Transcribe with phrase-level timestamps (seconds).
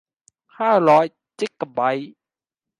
[0.57, 1.05] ห้าร้อย
[1.39, 2.13] จิกะไบต์